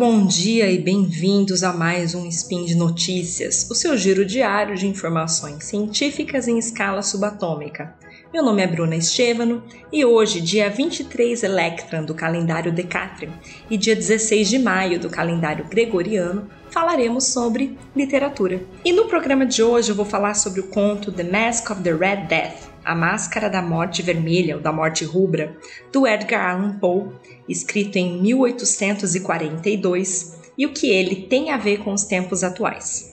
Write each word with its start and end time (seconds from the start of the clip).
bom 0.00 0.24
dia 0.24 0.70
e 0.70 0.78
bem-vindos 0.78 1.62
a 1.62 1.74
mais 1.74 2.14
um 2.14 2.26
Spin 2.26 2.64
de 2.64 2.74
Notícias, 2.74 3.68
o 3.70 3.74
seu 3.74 3.98
giro 3.98 4.24
diário 4.24 4.74
de 4.74 4.86
informações 4.86 5.64
científicas 5.64 6.48
em 6.48 6.56
escala 6.56 7.02
subatômica. 7.02 7.94
Meu 8.32 8.42
nome 8.42 8.62
é 8.62 8.66
Bruna 8.66 8.96
Estevano 8.96 9.62
e 9.92 10.02
hoje, 10.02 10.40
dia 10.40 10.70
23 10.70 11.42
Electran 11.42 12.02
do 12.04 12.14
calendário 12.14 12.72
Decatrium 12.72 13.32
e 13.68 13.76
dia 13.76 13.94
16 13.94 14.48
de 14.48 14.58
maio 14.58 14.98
do 14.98 15.10
calendário 15.10 15.66
Gregoriano, 15.68 16.48
falaremos 16.70 17.26
sobre 17.26 17.76
literatura. 17.94 18.62
E 18.82 18.94
no 18.94 19.04
programa 19.04 19.44
de 19.44 19.62
hoje 19.62 19.90
eu 19.90 19.94
vou 19.94 20.06
falar 20.06 20.32
sobre 20.32 20.60
o 20.60 20.68
conto 20.68 21.12
The 21.12 21.24
Mask 21.24 21.70
of 21.70 21.82
the 21.82 21.92
Red 21.92 22.26
Death, 22.26 22.69
A 22.84 22.94
Máscara 22.94 23.48
da 23.48 23.62
Morte 23.62 24.02
Vermelha 24.02 24.56
ou 24.56 24.62
da 24.62 24.70
Morte 24.72 25.04
Rubra, 25.04 25.56
do 25.92 26.06
Edgar 26.06 26.50
Allan 26.50 26.78
Poe, 26.78 27.08
escrito 27.48 27.96
em 27.96 28.20
1842, 28.20 30.38
e 30.56 30.66
o 30.66 30.72
que 30.72 30.88
ele 30.90 31.26
tem 31.26 31.50
a 31.50 31.56
ver 31.56 31.78
com 31.78 31.92
os 31.92 32.04
tempos 32.04 32.44
atuais. 32.44 33.12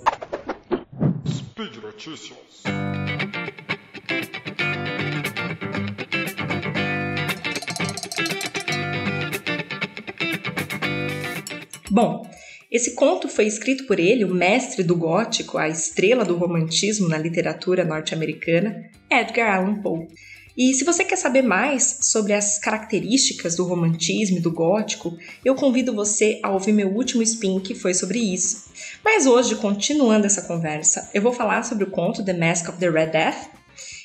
Speed 1.28 1.78
Notícias. 1.78 2.38
Bom, 11.90 12.27
esse 12.78 12.92
conto 12.92 13.28
foi 13.28 13.48
escrito 13.48 13.88
por 13.88 14.00
ele, 14.00 14.24
o 14.24 14.34
mestre 14.34 14.84
do 14.84 14.96
gótico, 14.96 15.58
a 15.58 15.68
estrela 15.68 16.24
do 16.24 16.38
romantismo 16.38 17.10
na 17.10 17.18
literatura 17.18 17.84
norte-americana, 17.84 18.88
Edgar 19.10 19.58
Allan 19.58 19.82
Poe. 19.82 20.08
E 20.56 20.76
se 20.76 20.84
você 20.84 21.04
quer 21.04 21.16
saber 21.16 21.42
mais 21.42 22.02
sobre 22.04 22.34
as 22.34 22.60
características 22.60 23.56
do 23.56 23.66
romantismo 23.66 24.38
e 24.38 24.42
do 24.42 24.52
gótico, 24.52 25.18
eu 25.44 25.56
convido 25.56 25.92
você 25.92 26.40
a 26.44 26.52
ouvir 26.52 26.72
meu 26.72 26.90
último 26.90 27.24
spin 27.24 27.60
que 27.60 27.74
foi 27.74 27.96
sobre 27.96 28.20
isso. 28.20 28.66
Mas 29.04 29.26
hoje, 29.26 29.56
continuando 29.56 30.28
essa 30.28 30.44
conversa, 30.44 31.10
eu 31.16 31.22
vou 31.22 31.34
falar 31.34 31.64
sobre 31.64 31.84
o 31.84 31.90
conto 31.90 32.24
The 32.24 32.34
Mask 32.34 32.70
of 32.70 32.78
the 32.78 32.92
Red 32.92 33.08
Death 33.08 33.50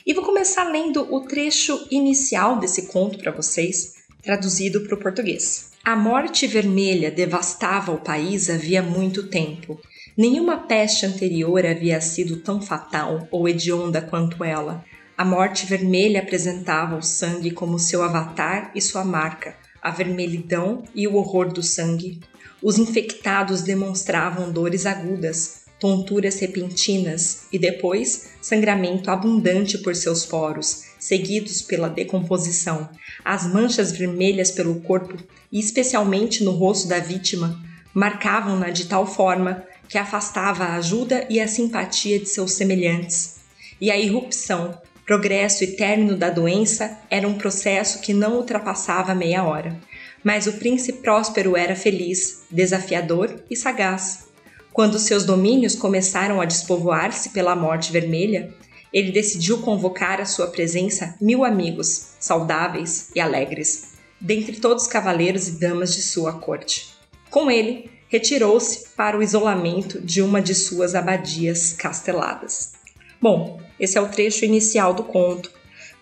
e 0.07 0.15
vou 0.15 0.25
começar 0.25 0.65
lendo 0.65 1.15
o 1.15 1.21
trecho 1.21 1.87
inicial 1.91 2.59
desse 2.59 2.87
conto 2.87 3.19
para 3.19 3.33
vocês, 3.33 3.93
traduzido 4.23 4.81
para 4.81 4.95
o 4.95 4.99
português. 4.99 5.72
A 5.85 5.97
morte 5.97 6.47
vermelha 6.47 7.11
devastava 7.11 7.91
o 7.91 7.99
país 7.99 8.49
havia 8.49 8.81
muito 8.81 9.27
tempo. 9.27 9.81
Nenhuma 10.17 10.59
peste 10.59 11.05
anterior 11.05 11.67
havia 11.67 12.01
sido 12.01 12.37
tão 12.37 12.63
fatal 12.63 13.27
ou 13.33 13.49
hedionda 13.49 14.01
quanto 14.01 14.45
ela. 14.45 14.85
A 15.19 15.25
morte 15.25 15.67
vermelha 15.67 16.21
apresentava 16.21 16.95
o 16.95 17.03
sangue 17.03 17.51
como 17.51 17.81
seu 17.81 18.05
avatar 18.05 18.71
e 18.77 18.81
sua 18.81 19.05
marca, 19.05 19.57
a 19.83 19.91
vermelhidão 19.91 20.85
e 20.95 21.09
o 21.09 21.17
horror 21.17 21.53
do 21.53 21.65
sangue. 21.65 22.21
Os 22.63 22.79
infectados 22.79 23.63
demonstravam 23.63 24.53
dores 24.53 24.87
agudas, 24.87 25.62
tonturas 25.83 26.39
repentinas 26.39 27.49
e 27.53 27.59
depois 27.59 28.29
sangramento 28.41 29.11
abundante 29.11 29.77
por 29.79 29.97
seus 29.97 30.25
poros, 30.25 30.85
seguidos 30.97 31.61
pela 31.61 31.89
decomposição. 31.89 32.89
As 33.25 33.53
manchas 33.53 33.91
vermelhas 33.91 34.53
pelo 34.53 34.77
corpo, 34.83 35.19
e 35.51 35.59
especialmente 35.59 36.45
no 36.45 36.53
rosto 36.53 36.87
da 36.87 37.01
vítima, 37.01 37.61
marcavam-na 37.93 38.71
de 38.71 38.85
tal 38.85 39.05
forma 39.05 39.65
que 39.89 39.99
afastava 39.99 40.63
a 40.63 40.77
ajuda 40.77 41.27
e 41.29 41.41
a 41.41 41.49
simpatia 41.49 42.21
de 42.21 42.29
seus 42.29 42.53
semelhantes. 42.53 43.41
E 43.81 43.91
a 43.91 43.99
irrupção, 43.99 44.81
progresso 45.05 45.65
e 45.65 45.73
término 45.73 46.17
da 46.17 46.31
doença 46.31 46.97
era 47.11 47.27
um 47.27 47.35
processo 47.35 48.01
que 48.01 48.15
não 48.15 48.37
ultrapassava 48.37 49.17
meia 49.17 49.43
hora. 49.43 49.77
Mas 50.23 50.47
o 50.47 50.53
príncipe 50.53 51.01
próspero 51.01 51.57
era 51.57 51.75
feliz, 51.75 52.45
desafiador 52.49 53.43
e 53.51 53.57
sagaz. 53.57 54.31
Quando 54.73 54.99
seus 54.99 55.25
domínios 55.25 55.75
começaram 55.75 56.41
a 56.41 56.47
despovoar-se 56.47 57.29
pela 57.31 57.55
morte 57.55 57.93
vermelha, 57.93 58.55
ele 58.91 59.13
decidiu 59.13 59.59
convocar 59.59 60.19
à 60.19 60.25
sua 60.25 60.47
presença 60.47 61.15
mil 61.21 61.45
amigos, 61.45 62.13
saudáveis 62.19 63.11
e 63.15 63.21
alegres, 63.21 63.93
dentre 64.19 64.57
todos 64.57 64.85
os 64.85 64.89
cavaleiros 64.89 65.47
e 65.47 65.53
damas 65.53 65.95
de 65.95 66.01
sua 66.01 66.33
corte. 66.35 66.95
Com 67.31 67.51
ele, 67.51 67.91
retirou-se 68.09 68.89
para 68.97 69.19
o 69.19 69.23
isolamento 69.23 70.01
de 70.01 70.23
uma 70.23 70.41
de 70.41 70.55
suas 70.55 70.95
abadias 70.95 71.75
casteladas. 71.75 72.73
Bom, 73.21 73.61
esse 73.79 73.99
é 73.99 74.01
o 74.01 74.09
trecho 74.09 74.47
inicial 74.47 74.95
do 74.95 75.05
conto. 75.05 75.51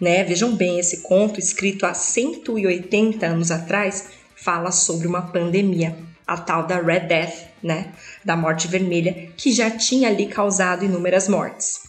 Né? 0.00 0.22
Vejam 0.22 0.54
bem, 0.54 0.78
esse 0.78 0.98
conto, 1.02 1.40
escrito 1.40 1.86
há 1.86 1.94
180 1.94 3.26
anos 3.26 3.50
atrás, 3.50 4.10
fala 4.34 4.70
sobre 4.70 5.08
uma 5.08 5.22
pandemia 5.22 5.96
a 6.30 6.36
tal 6.36 6.64
da 6.64 6.80
Red 6.80 7.08
Death, 7.08 7.48
né, 7.60 7.92
da 8.24 8.36
morte 8.36 8.68
vermelha, 8.68 9.32
que 9.36 9.52
já 9.52 9.68
tinha 9.68 10.08
ali 10.08 10.26
causado 10.26 10.84
inúmeras 10.84 11.28
mortes. 11.28 11.80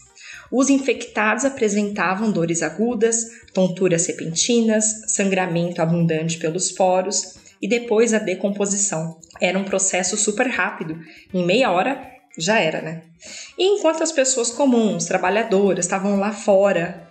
Os 0.51 0.67
infectados 0.67 1.45
apresentavam 1.45 2.31
dores 2.31 2.63
agudas, 2.63 3.23
tonturas 3.53 4.07
repentinas, 4.07 5.03
sangramento 5.09 5.79
abundante 5.79 6.39
pelos 6.39 6.71
poros 6.71 7.35
e 7.61 7.67
depois 7.67 8.15
a 8.15 8.17
decomposição. 8.17 9.19
Era 9.39 9.59
um 9.59 9.63
processo 9.63 10.17
super 10.17 10.47
rápido, 10.47 10.99
em 11.31 11.45
meia 11.45 11.69
hora 11.69 12.01
já 12.35 12.59
era, 12.59 12.81
né? 12.81 13.03
E 13.55 13.63
enquanto 13.63 14.01
as 14.01 14.11
pessoas 14.11 14.49
comuns, 14.49 15.05
trabalhadoras, 15.05 15.85
estavam 15.85 16.17
lá 16.17 16.33
fora, 16.33 17.07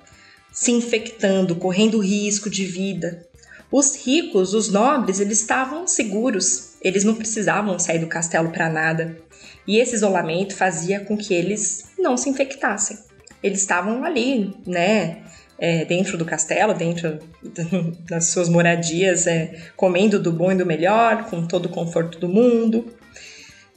se 0.51 0.73
infectando, 0.73 1.55
correndo 1.55 2.01
risco 2.01 2.51
de 2.51 2.65
vida, 2.65 3.25
os 3.71 4.05
ricos, 4.05 4.53
os 4.53 4.69
nobres, 4.69 5.21
eles 5.21 5.41
estavam 5.41 5.87
seguros, 5.87 6.70
eles 6.81 7.05
não 7.05 7.15
precisavam 7.15 7.79
sair 7.79 7.99
do 7.99 8.07
castelo 8.07 8.51
para 8.51 8.69
nada. 8.69 9.19
E 9.67 9.79
esse 9.79 9.95
isolamento 9.95 10.57
fazia 10.57 11.01
com 11.01 11.17
que 11.17 11.35
eles 11.35 11.91
não 11.99 12.17
se 12.17 12.29
infectassem. 12.29 12.99
Eles 13.43 13.61
estavam 13.61 14.05
ali, 14.05 14.55
né, 14.67 15.19
é, 15.59 15.85
dentro 15.85 16.17
do 16.17 16.25
castelo, 16.25 16.75
dentro 16.75 17.19
das 18.09 18.27
suas 18.27 18.49
moradias, 18.49 19.27
é, 19.27 19.53
comendo 19.77 20.19
do 20.19 20.33
bom 20.33 20.51
e 20.53 20.57
do 20.57 20.67
melhor, 20.67 21.25
com 21.29 21.47
todo 21.47 21.67
o 21.67 21.71
conforto 21.71 22.19
do 22.19 22.29
mundo. 22.29 22.93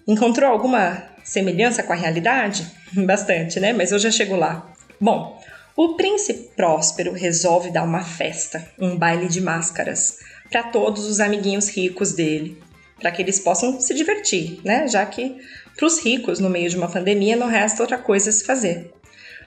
Encontrou 0.08 0.50
alguma 0.50 1.03
semelhança 1.24 1.84
com 1.84 1.94
a 1.94 1.97
realidade? 1.97 2.66
Bastante, 3.06 3.59
né? 3.59 3.74
Mas 3.74 3.92
eu 3.92 4.00
já 4.00 4.12
chego 4.12 4.36
lá. 4.36 4.74
Bom, 5.00 5.42
o 5.75 5.96
príncipe 5.96 6.50
próspero 6.56 7.13
resolve 7.13 7.72
dar 7.72 7.84
uma 7.84 8.03
festa, 8.03 8.66
um 8.80 8.97
baile 8.97 9.28
de 9.28 9.42
máscaras, 9.42 10.19
para 10.50 10.63
todos 10.63 11.06
os 11.06 11.19
amiguinhos 11.19 11.68
ricos 11.69 12.13
dele, 12.13 12.62
para 13.03 13.12
que 13.12 13.22
eles 13.22 13.38
possam 13.38 13.81
se 13.81 13.94
divertir, 13.94 14.62
né? 14.64 14.88
Já 14.88 15.06
que 15.06 15.36
para 15.75 15.86
os 15.86 16.00
ricos, 16.00 16.40
no 16.40 16.50
meio 16.50 16.69
de 16.69 16.78
uma 16.78 16.90
pandemia, 16.90 17.36
não 17.36 17.47
resta 17.47 17.84
outra 17.84 17.97
coisa 17.97 18.30
a 18.30 18.34
se 18.34 18.46
fazer. 18.46 18.94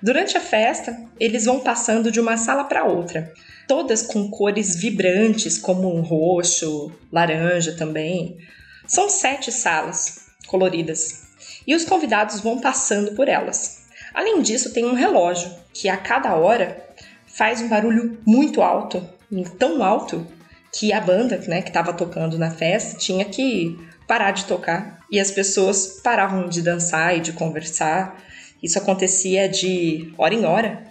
Durante 0.02 0.36
a 0.36 0.40
festa, 0.40 0.94
eles 1.18 1.46
vão 1.46 1.60
passando 1.60 2.12
de 2.12 2.20
uma 2.20 2.36
sala 2.36 2.64
para 2.64 2.84
outra, 2.84 3.32
todas 3.66 4.02
com 4.02 4.28
cores 4.28 4.76
vibrantes, 4.76 5.56
como 5.56 5.90
um 5.96 6.02
roxo, 6.02 6.92
laranja 7.10 7.72
também. 7.72 8.36
São 8.86 9.08
sete 9.08 9.50
salas 9.50 10.26
coloridas 10.46 11.22
e 11.66 11.74
os 11.74 11.86
convidados 11.86 12.40
vão 12.40 12.60
passando 12.60 13.12
por 13.12 13.26
elas. 13.26 13.86
Além 14.12 14.42
disso, 14.42 14.74
tem 14.74 14.84
um 14.84 14.92
relógio 14.92 15.50
que 15.72 15.88
a 15.88 15.96
cada 15.96 16.34
hora 16.36 16.84
faz 17.26 17.62
um 17.62 17.68
barulho 17.68 18.18
muito 18.26 18.60
alto, 18.60 19.02
tão 19.58 19.82
alto 19.82 20.26
que 20.78 20.92
a 20.92 21.00
banda, 21.00 21.38
né, 21.48 21.62
que 21.62 21.68
estava 21.68 21.92
tocando 21.92 22.38
na 22.38 22.50
festa, 22.50 22.98
tinha 22.98 23.24
que 23.24 23.78
parar 24.06 24.32
de 24.32 24.44
tocar 24.44 25.00
e 25.10 25.18
as 25.18 25.30
pessoas 25.30 26.00
paravam 26.02 26.48
de 26.48 26.60
dançar 26.60 27.16
e 27.16 27.20
de 27.20 27.32
conversar. 27.32 28.22
Isso 28.62 28.78
acontecia 28.78 29.48
de 29.48 30.12
hora 30.18 30.34
em 30.34 30.44
hora 30.44 30.84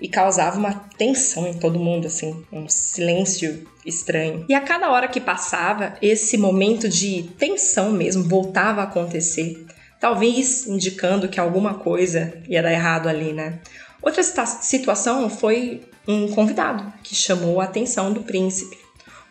e 0.00 0.08
causava 0.08 0.58
uma 0.58 0.74
tensão 0.96 1.46
em 1.46 1.54
todo 1.54 1.78
mundo, 1.78 2.06
assim, 2.06 2.44
um 2.52 2.68
silêncio 2.68 3.66
estranho. 3.84 4.44
E 4.48 4.54
a 4.54 4.60
cada 4.60 4.90
hora 4.90 5.08
que 5.08 5.20
passava, 5.20 5.94
esse 6.02 6.36
momento 6.36 6.88
de 6.88 7.30
tensão 7.38 7.92
mesmo 7.92 8.24
voltava 8.24 8.80
a 8.80 8.84
acontecer 8.84 9.66
talvez 10.00 10.66
indicando 10.66 11.28
que 11.28 11.38
alguma 11.38 11.74
coisa 11.74 12.32
ia 12.48 12.62
dar 12.62 12.72
errado 12.72 13.08
ali, 13.08 13.34
né? 13.34 13.60
Outra 14.02 14.22
situação 14.22 15.28
foi 15.28 15.82
um 16.08 16.28
convidado 16.28 16.90
que 17.02 17.14
chamou 17.14 17.60
a 17.60 17.64
atenção 17.64 18.10
do 18.10 18.22
príncipe. 18.22 18.76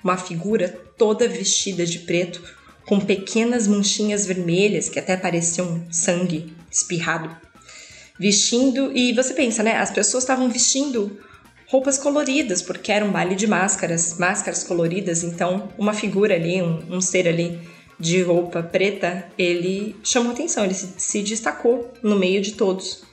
Uma 0.03 0.17
figura 0.17 0.69
toda 0.97 1.27
vestida 1.27 1.85
de 1.85 1.99
preto, 1.99 2.41
com 2.85 2.99
pequenas 2.99 3.67
manchinhas 3.67 4.25
vermelhas 4.25 4.89
que 4.89 4.99
até 4.99 5.15
pareciam 5.15 5.85
sangue 5.91 6.53
espirrado. 6.71 7.35
Vestindo, 8.19 8.91
e 8.95 9.13
você 9.13 9.33
pensa, 9.33 9.63
né? 9.63 9.77
As 9.77 9.91
pessoas 9.91 10.23
estavam 10.23 10.49
vestindo 10.49 11.17
roupas 11.67 11.97
coloridas, 11.97 12.61
porque 12.61 12.91
era 12.91 13.05
um 13.05 13.11
baile 13.11 13.35
de 13.35 13.47
máscaras, 13.47 14.17
máscaras 14.17 14.63
coloridas, 14.63 15.23
então 15.23 15.69
uma 15.77 15.93
figura 15.93 16.33
ali, 16.33 16.61
um, 16.61 16.83
um 16.89 16.99
ser 16.99 17.27
ali 17.27 17.59
de 17.99 18.21
roupa 18.21 18.63
preta, 18.63 19.25
ele 19.37 19.95
chamou 20.03 20.31
atenção, 20.31 20.65
ele 20.65 20.73
se, 20.73 20.93
se 20.97 21.21
destacou 21.21 21.93
no 22.01 22.17
meio 22.17 22.41
de 22.41 22.53
todos. 22.53 23.03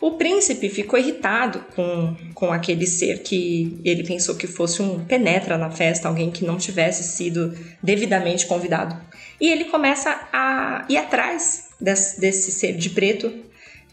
O 0.00 0.12
príncipe 0.12 0.68
ficou 0.68 0.98
irritado 0.98 1.64
com, 1.74 2.14
com 2.34 2.52
aquele 2.52 2.86
ser 2.86 3.22
que 3.22 3.80
ele 3.82 4.04
pensou 4.04 4.34
que 4.34 4.46
fosse 4.46 4.82
um 4.82 5.04
penetra 5.04 5.56
na 5.56 5.70
festa, 5.70 6.06
alguém 6.06 6.30
que 6.30 6.44
não 6.44 6.58
tivesse 6.58 7.02
sido 7.02 7.56
devidamente 7.82 8.46
convidado. 8.46 9.00
E 9.40 9.48
ele 9.48 9.64
começa 9.64 10.28
a 10.32 10.84
ir 10.88 10.98
atrás 10.98 11.68
desse, 11.80 12.20
desse 12.20 12.52
ser 12.52 12.74
de 12.76 12.90
preto, 12.90 13.32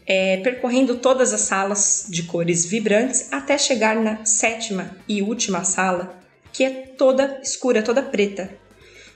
é, 0.06 0.36
percorrendo 0.38 0.96
todas 0.96 1.32
as 1.32 1.42
salas 1.42 2.06
de 2.10 2.24
cores 2.24 2.66
vibrantes 2.66 3.32
até 3.32 3.56
chegar 3.56 3.96
na 3.96 4.24
sétima 4.26 4.94
e 5.08 5.22
última 5.22 5.64
sala, 5.64 6.18
que 6.52 6.64
é 6.64 6.70
toda 6.70 7.40
escura, 7.42 7.82
toda 7.82 8.02
preta, 8.02 8.50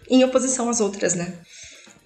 em 0.08 0.24
oposição 0.24 0.70
às 0.70 0.80
outras, 0.80 1.14
né? 1.14 1.34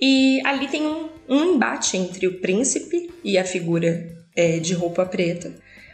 E 0.00 0.44
ali 0.44 0.66
tem 0.66 0.84
um, 0.84 1.08
um 1.28 1.54
embate 1.54 1.96
entre 1.96 2.26
o 2.26 2.40
príncipe 2.40 3.08
e 3.22 3.38
a 3.38 3.44
figura 3.44 4.21
é, 4.36 4.58
de 4.58 4.74
roupa 4.74 5.04
preta. 5.04 5.52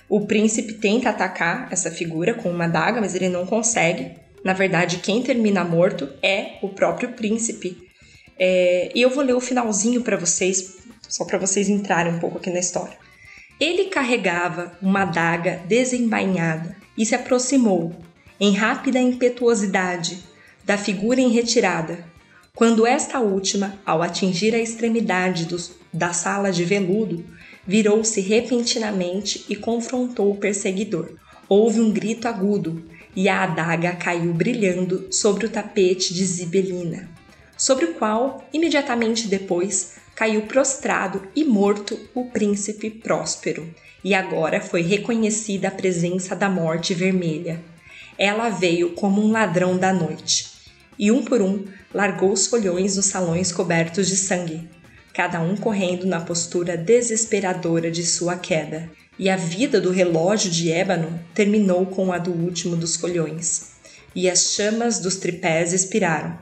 O 0.08 0.26
príncipe 0.26 0.74
tenta 0.74 1.10
atacar 1.10 1.68
essa 1.70 1.90
figura 1.90 2.34
com 2.34 2.50
uma 2.50 2.66
daga, 2.66 3.00
mas 3.00 3.14
ele 3.14 3.28
não 3.28 3.44
consegue. 3.44 4.12
Na 4.42 4.52
verdade, 4.52 4.98
quem 4.98 5.22
termina 5.22 5.64
morto 5.64 6.08
é 6.22 6.58
o 6.62 6.68
próprio 6.68 7.12
príncipe. 7.12 7.76
É, 8.38 8.90
e 8.94 9.02
eu 9.02 9.10
vou 9.10 9.22
ler 9.22 9.34
o 9.34 9.40
finalzinho 9.40 10.02
para 10.02 10.16
vocês, 10.16 10.78
só 11.08 11.24
para 11.24 11.38
vocês 11.38 11.68
entrarem 11.68 12.14
um 12.14 12.18
pouco 12.18 12.38
aqui 12.38 12.50
na 12.50 12.60
história. 12.60 12.96
Ele 13.60 13.86
carregava 13.86 14.78
uma 14.80 15.02
adaga 15.02 15.60
desembainhada 15.66 16.76
e 16.96 17.04
se 17.04 17.14
aproximou, 17.14 17.94
em 18.40 18.52
rápida 18.52 19.00
impetuosidade, 19.00 20.22
da 20.64 20.78
figura 20.78 21.20
em 21.20 21.30
retirada, 21.30 22.04
quando 22.54 22.86
esta 22.86 23.20
última, 23.20 23.78
ao 23.86 24.02
atingir 24.02 24.54
a 24.54 24.58
extremidade 24.58 25.44
dos, 25.44 25.72
da 25.98 26.12
sala 26.12 26.52
de 26.52 26.64
veludo, 26.64 27.24
virou-se 27.66 28.20
repentinamente 28.20 29.44
e 29.48 29.56
confrontou 29.56 30.30
o 30.30 30.36
perseguidor. 30.36 31.10
Houve 31.48 31.80
um 31.80 31.90
grito 31.90 32.28
agudo 32.28 32.84
e 33.16 33.28
a 33.28 33.42
adaga 33.42 33.96
caiu 33.96 34.32
brilhando 34.32 35.08
sobre 35.10 35.46
o 35.46 35.50
tapete 35.50 36.14
de 36.14 36.24
zibelina, 36.24 37.08
sobre 37.56 37.86
o 37.86 37.94
qual, 37.94 38.48
imediatamente 38.52 39.26
depois, 39.26 39.96
caiu 40.14 40.42
prostrado 40.42 41.22
e 41.34 41.44
morto 41.44 41.98
o 42.14 42.26
príncipe 42.26 42.90
Próspero. 42.90 43.68
E 44.04 44.14
agora 44.14 44.60
foi 44.60 44.82
reconhecida 44.82 45.66
a 45.68 45.72
presença 45.72 46.36
da 46.36 46.48
morte 46.48 46.94
vermelha. 46.94 47.60
Ela 48.16 48.48
veio 48.48 48.92
como 48.94 49.20
um 49.20 49.32
ladrão 49.32 49.76
da 49.76 49.92
noite 49.92 50.58
e 50.98 51.10
um 51.10 51.24
por 51.24 51.40
um 51.40 51.64
largou 51.92 52.32
os 52.32 52.46
folhões 52.46 52.96
nos 52.96 53.06
salões 53.06 53.52
cobertos 53.52 54.08
de 54.08 54.16
sangue, 54.16 54.68
cada 55.18 55.40
um 55.40 55.56
correndo 55.56 56.06
na 56.06 56.20
postura 56.20 56.76
desesperadora 56.76 57.90
de 57.90 58.06
sua 58.06 58.36
queda. 58.36 58.88
E 59.18 59.28
a 59.28 59.36
vida 59.36 59.80
do 59.80 59.90
relógio 59.90 60.48
de 60.48 60.70
ébano 60.70 61.18
terminou 61.34 61.86
com 61.86 62.12
a 62.12 62.18
do 62.18 62.30
último 62.30 62.76
dos 62.76 62.94
folhões, 62.94 63.72
e 64.14 64.30
as 64.30 64.52
chamas 64.54 65.00
dos 65.00 65.16
tripés 65.16 65.72
expiraram, 65.72 66.38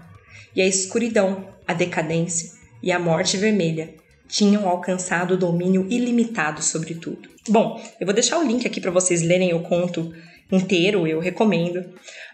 e 0.55 0.61
a 0.61 0.67
escuridão, 0.67 1.49
a 1.67 1.73
decadência 1.73 2.51
e 2.83 2.93
a 2.93 2.99
morte 2.99 3.39
vermelha 3.39 3.95
tinham 4.29 4.69
alcançado 4.69 5.33
o 5.33 5.39
domínio 5.39 5.87
ilimitado 5.89 6.63
sobre 6.63 6.97
tudo. 6.97 7.31
Bom, 7.49 7.83
eu 7.99 8.05
vou 8.05 8.15
deixar 8.15 8.39
o 8.39 8.47
link 8.47 8.67
aqui 8.67 8.79
para 8.79 8.91
vocês 8.91 9.23
lerem 9.23 9.55
o 9.55 9.63
conto 9.63 10.13
inteiro, 10.53 11.07
eu 11.07 11.19
recomendo. 11.19 11.83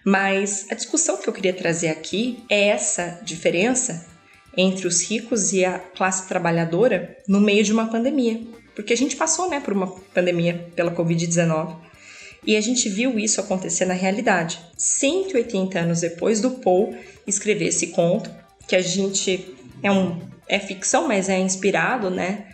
Mas 0.05 0.67
a 0.73 0.75
discussão 0.75 1.19
que 1.19 1.29
eu 1.29 1.33
queria 1.33 1.53
trazer 1.53 1.91
aqui 1.91 2.43
é 2.51 2.67
essa 2.67 3.21
diferença 3.25 4.11
entre 4.57 4.87
os 4.87 5.03
ricos 5.03 5.53
e 5.53 5.65
a 5.65 5.79
classe 5.79 6.29
trabalhadora 6.29 7.17
no 7.27 7.41
meio 7.41 7.65
de 7.65 7.73
uma 7.73 7.89
pandemia. 7.89 8.41
Porque 8.75 8.93
a 8.93 8.97
gente 8.97 9.17
passou 9.17 9.49
né, 9.49 9.61
por 9.61 9.73
uma 9.73 9.87
pandemia 9.87 10.67
pela 10.75 10.95
Covid-19 10.95 11.77
e 12.47 12.57
a 12.57 12.61
gente 12.61 12.89
viu 12.89 13.19
isso 13.19 13.41
acontecer 13.41 13.85
na 13.85 13.95
realidade. 13.95 14.61
180 14.77 15.79
anos 15.79 16.01
depois 16.01 16.41
do 16.41 16.51
Paul 16.53 16.97
escrever 17.27 17.67
esse 17.67 17.89
conto, 17.89 18.31
que 18.67 18.75
a 18.75 18.83
gente 18.83 19.55
é 19.83 19.91
um 19.91 20.21
é 20.49 20.59
ficção, 20.59 21.09
mas 21.09 21.29
é 21.29 21.39
inspirado, 21.39 22.11
né, 22.11 22.47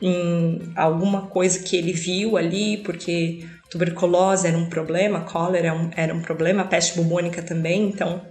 em 0.00 0.72
alguma 0.74 1.26
coisa 1.28 1.60
que 1.60 1.76
ele 1.76 1.92
viu 1.92 2.36
ali, 2.36 2.78
porque 2.78 3.46
tuberculose 3.70 4.46
era 4.46 4.58
um 4.58 4.68
problema, 4.68 5.20
cólera 5.20 5.68
era 5.68 5.76
um, 5.76 5.90
era 5.94 6.14
um 6.14 6.20
problema, 6.20 6.64
peste 6.64 6.96
bubônica 6.96 7.42
também, 7.42 7.88
então 7.88 8.22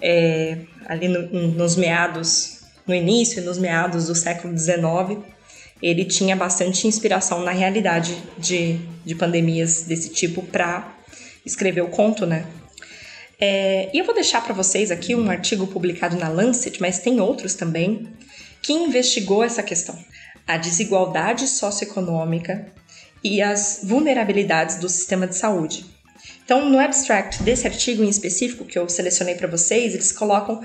é, 0.00 0.58
ali 0.86 1.08
no, 1.08 1.28
nos 1.52 1.76
meados, 1.76 2.59
no 2.90 2.94
início 2.94 3.40
e 3.40 3.44
nos 3.44 3.56
meados 3.56 4.08
do 4.08 4.14
século 4.16 4.58
XIX, 4.58 5.24
ele 5.80 6.04
tinha 6.04 6.34
bastante 6.34 6.88
inspiração 6.88 7.42
na 7.44 7.52
realidade 7.52 8.20
de, 8.36 8.80
de 9.04 9.14
pandemias 9.14 9.82
desse 9.82 10.10
tipo 10.10 10.42
para 10.42 10.92
escrever 11.46 11.82
o 11.82 11.88
conto, 11.88 12.26
né? 12.26 12.44
É, 13.40 13.88
e 13.94 13.98
eu 13.98 14.04
vou 14.04 14.14
deixar 14.14 14.42
para 14.42 14.52
vocês 14.52 14.90
aqui 14.90 15.14
um 15.14 15.30
artigo 15.30 15.66
publicado 15.68 16.16
na 16.16 16.28
Lancet, 16.28 16.78
mas 16.80 16.98
tem 16.98 17.20
outros 17.20 17.54
também, 17.54 18.08
que 18.60 18.72
investigou 18.72 19.42
essa 19.42 19.62
questão. 19.62 19.96
A 20.46 20.58
desigualdade 20.58 21.46
socioeconômica 21.46 22.66
e 23.22 23.40
as 23.40 23.80
vulnerabilidades 23.84 24.76
do 24.76 24.88
sistema 24.88 25.26
de 25.28 25.36
saúde. 25.36 25.86
Então, 26.44 26.68
no 26.68 26.78
abstract 26.78 27.42
desse 27.44 27.66
artigo 27.66 28.02
em 28.02 28.08
específico 28.08 28.64
que 28.64 28.76
eu 28.76 28.88
selecionei 28.88 29.36
para 29.36 29.46
vocês, 29.46 29.94
eles 29.94 30.10
colocam 30.10 30.60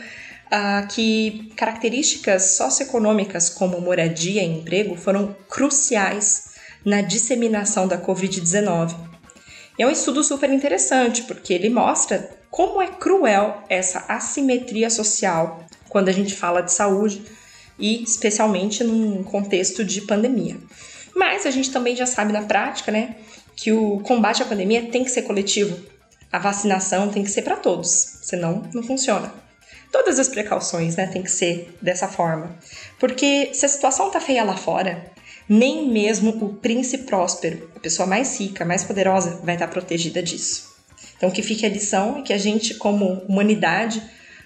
ah, 0.52 0.88
que 0.90 1.52
características 1.56 2.56
socioeconômicas 2.58 3.50
como 3.50 3.82
moradia 3.82 4.44
e 4.44 4.46
emprego 4.46 4.96
foram 4.96 5.36
cruciais 5.50 6.56
na 6.84 7.02
disseminação 7.02 7.88
da 7.88 7.98
Covid-19. 7.98 8.96
E 9.78 9.84
é 9.84 9.88
um 9.88 9.92
estudo 9.92 10.24
super 10.24 10.50
interessante, 10.52 11.24
porque 11.24 11.54
ele 11.54 11.70
mostra 11.70 12.30
como 12.50 12.82
é 12.82 12.88
cruel 12.88 13.64
essa 13.70 14.06
assimetria 14.08 14.90
social 14.90 15.66
quando 15.90 16.10
a 16.10 16.14
gente 16.14 16.34
fala 16.34 16.62
de 16.62 16.72
saúde 16.72 17.24
e 17.78 18.04
especialmente 18.04 18.84
num 18.84 19.24
contexto 19.24 19.84
de 19.84 20.02
pandemia. 20.02 20.58
Mas 21.14 21.46
a 21.46 21.52
gente 21.52 21.72
também 21.72 21.96
já 21.96 22.06
sabe 22.06 22.32
na 22.32 22.44
prática, 22.44 22.92
né, 22.92 23.16
que 23.56 23.72
o 23.72 24.00
combate 24.00 24.42
à 24.42 24.46
pandemia 24.46 24.90
tem 24.90 25.04
que 25.04 25.12
ser 25.12 25.24
coletivo. 25.24 25.78
A 26.32 26.40
vacinação 26.40 27.10
tem 27.10 27.24
que 27.24 27.32
ser 27.32 27.42
para 27.42 27.56
todos, 27.56 28.20
senão 28.22 28.64
não 28.74 28.84
funciona. 28.84 29.45
Todas 29.96 30.20
as 30.20 30.28
precauções, 30.28 30.98
né, 30.98 31.08
tem 31.08 31.24
que 31.24 31.32
ser 31.32 31.74
dessa 31.82 32.06
forma. 32.10 32.60
Porque 33.00 33.52
se 33.54 33.66
a 33.66 33.70
situação 33.70 34.12
tá 34.12 34.20
feia 34.20 34.44
lá 34.44 34.58
fora, 34.58 35.10
nem 35.48 35.90
mesmo 35.90 36.32
o 36.32 36.54
príncipe 36.56 37.06
próspero, 37.06 37.72
a 37.74 37.80
pessoa 37.80 38.06
mais 38.06 38.38
rica, 38.38 38.66
mais 38.66 38.84
poderosa, 38.84 39.40
vai 39.42 39.56
estar 39.56 39.70
protegida 39.70 40.22
disso. 40.22 40.75
Então 41.16 41.32
que 41.32 41.42
fique 41.42 41.66
a 41.66 41.70
lição 41.70 42.20
e 42.20 42.24
que 42.24 42.34
a 42.34 42.38
gente, 42.38 42.74
como 42.74 43.06
humanidade, 43.22 44.04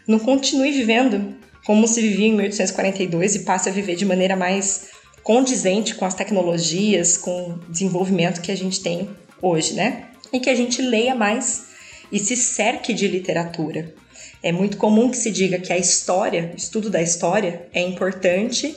não 0.07 0.19
continue 0.19 0.71
vivendo 0.71 1.35
como 1.65 1.87
se 1.87 1.99
vivia 1.99 2.27
em 2.27 2.33
1842 2.33 3.33
e 3.33 3.39
passe 3.39 3.69
a 3.69 3.71
viver 3.71 3.95
de 3.95 4.05
maneira 4.05 4.35
mais 4.35 4.89
condizente 5.23 5.95
com 5.95 6.05
as 6.05 6.13
tecnologias, 6.13 7.17
com 7.17 7.53
o 7.53 7.57
desenvolvimento 7.67 8.39
que 8.39 8.51
a 8.51 8.55
gente 8.55 8.83
tem 8.83 9.09
hoje, 9.41 9.73
né? 9.73 10.09
E 10.31 10.39
que 10.39 10.49
a 10.51 10.55
gente 10.55 10.79
leia 10.79 11.15
mais 11.15 11.69
e 12.11 12.19
se 12.19 12.37
cerque 12.37 12.93
de 12.93 13.07
literatura. 13.07 13.95
É 14.41 14.51
muito 14.51 14.77
comum 14.77 15.09
que 15.09 15.17
se 15.17 15.31
diga 15.31 15.59
que 15.59 15.73
a 15.73 15.77
história, 15.77 16.51
o 16.53 16.57
estudo 16.57 16.89
da 16.89 17.01
história, 17.01 17.67
é 17.73 17.81
importante 17.81 18.75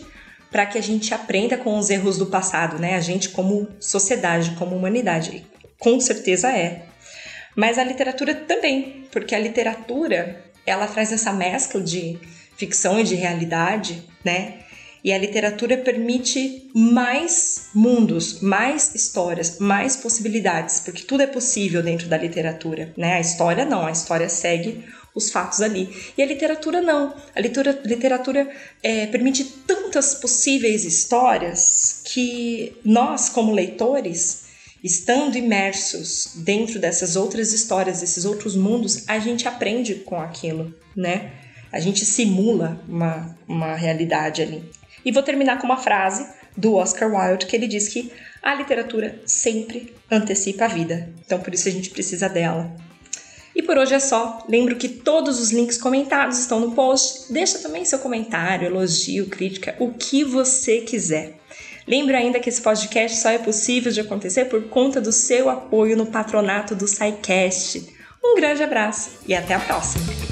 para 0.50 0.66
que 0.66 0.76
a 0.76 0.82
gente 0.82 1.14
aprenda 1.14 1.56
com 1.56 1.78
os 1.78 1.88
erros 1.88 2.18
do 2.18 2.26
passado, 2.26 2.78
né? 2.78 2.94
A 2.94 3.00
gente 3.00 3.30
como 3.30 3.68
sociedade, 3.80 4.54
como 4.58 4.76
humanidade. 4.76 5.46
Com 5.78 5.98
certeza 5.98 6.52
é. 6.52 6.82
Mas 7.56 7.78
a 7.78 7.84
literatura 7.84 8.34
também, 8.34 9.06
porque 9.10 9.34
a 9.34 9.38
literatura, 9.38 10.44
ela 10.66 10.86
traz 10.86 11.12
essa 11.12 11.32
mescla 11.32 11.80
de 11.80 12.18
ficção 12.56 13.00
e 13.00 13.04
de 13.04 13.14
realidade, 13.14 14.02
né? 14.24 14.58
E 15.04 15.12
a 15.12 15.18
literatura 15.18 15.76
permite 15.76 16.70
mais 16.74 17.70
mundos, 17.74 18.40
mais 18.40 18.94
histórias, 18.94 19.58
mais 19.58 19.96
possibilidades, 19.96 20.78
porque 20.78 21.02
tudo 21.02 21.22
é 21.22 21.26
possível 21.26 21.82
dentro 21.82 22.06
da 22.08 22.16
literatura, 22.16 22.92
né? 22.96 23.14
A 23.14 23.20
história 23.20 23.64
não, 23.64 23.84
a 23.84 23.90
história 23.90 24.28
segue 24.28 24.84
os 25.14 25.30
fatos 25.30 25.60
ali. 25.60 25.94
E 26.16 26.22
a 26.22 26.26
literatura 26.26 26.80
não. 26.80 27.14
A 27.34 27.40
literatura, 27.40 27.86
literatura 27.86 28.50
é, 28.82 29.06
permite 29.06 29.44
tantas 29.66 30.14
possíveis 30.14 30.84
histórias 30.84 32.00
que 32.04 32.76
nós, 32.84 33.28
como 33.28 33.52
leitores, 33.52 34.44
estando 34.82 35.36
imersos 35.36 36.32
dentro 36.36 36.80
dessas 36.80 37.14
outras 37.14 37.52
histórias, 37.52 38.00
desses 38.00 38.24
outros 38.24 38.56
mundos, 38.56 39.04
a 39.06 39.18
gente 39.18 39.46
aprende 39.46 39.96
com 39.96 40.20
aquilo, 40.20 40.74
né? 40.96 41.32
A 41.70 41.78
gente 41.78 42.04
simula 42.04 42.82
uma, 42.88 43.36
uma 43.46 43.74
realidade 43.74 44.42
ali. 44.42 44.62
E 45.04 45.12
vou 45.12 45.22
terminar 45.22 45.58
com 45.58 45.66
uma 45.66 45.78
frase 45.78 46.26
do 46.56 46.74
Oscar 46.74 47.10
Wilde 47.10 47.46
que 47.46 47.56
ele 47.56 47.66
diz 47.66 47.88
que 47.88 48.12
a 48.42 48.54
literatura 48.54 49.20
sempre 49.24 49.94
antecipa 50.10 50.66
a 50.66 50.68
vida. 50.68 51.08
Então 51.24 51.40
por 51.40 51.54
isso 51.54 51.68
a 51.68 51.72
gente 51.72 51.90
precisa 51.90 52.28
dela. 52.28 52.74
E 53.54 53.62
por 53.62 53.76
hoje 53.76 53.94
é 53.94 54.00
só. 54.00 54.44
Lembro 54.48 54.76
que 54.76 54.88
todos 54.88 55.38
os 55.38 55.50
links 55.50 55.76
comentados 55.76 56.38
estão 56.38 56.60
no 56.60 56.72
post. 56.72 57.32
Deixa 57.32 57.58
também 57.58 57.84
seu 57.84 57.98
comentário, 57.98 58.66
elogio, 58.66 59.26
crítica, 59.26 59.76
o 59.78 59.92
que 59.92 60.24
você 60.24 60.80
quiser. 60.80 61.38
Lembro 61.86 62.16
ainda 62.16 62.38
que 62.40 62.48
esse 62.48 62.62
podcast 62.62 63.18
só 63.18 63.30
é 63.30 63.38
possível 63.38 63.90
de 63.90 64.00
acontecer 64.00 64.46
por 64.46 64.62
conta 64.68 65.00
do 65.00 65.12
seu 65.12 65.50
apoio 65.50 65.96
no 65.96 66.06
patronato 66.06 66.74
do 66.74 66.86
SciCast. 66.86 67.92
Um 68.24 68.36
grande 68.36 68.62
abraço 68.62 69.10
e 69.26 69.34
até 69.34 69.54
a 69.54 69.60
próxima! 69.60 70.31